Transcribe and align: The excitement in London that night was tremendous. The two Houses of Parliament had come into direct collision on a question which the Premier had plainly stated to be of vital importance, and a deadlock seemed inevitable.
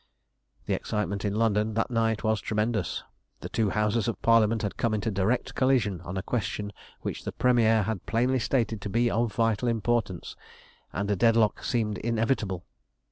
The 0.65 0.73
excitement 0.73 1.23
in 1.23 1.35
London 1.35 1.75
that 1.75 1.91
night 1.91 2.23
was 2.23 2.41
tremendous. 2.41 3.03
The 3.41 3.49
two 3.49 3.69
Houses 3.69 4.07
of 4.07 4.19
Parliament 4.23 4.63
had 4.63 4.75
come 4.75 4.95
into 4.95 5.11
direct 5.11 5.53
collision 5.53 6.01
on 6.01 6.17
a 6.17 6.23
question 6.23 6.73
which 7.01 7.23
the 7.23 7.31
Premier 7.31 7.83
had 7.83 8.07
plainly 8.07 8.39
stated 8.39 8.81
to 8.81 8.89
be 8.89 9.11
of 9.11 9.31
vital 9.31 9.67
importance, 9.67 10.35
and 10.91 11.11
a 11.11 11.15
deadlock 11.15 11.63
seemed 11.63 11.99
inevitable. 11.99 12.65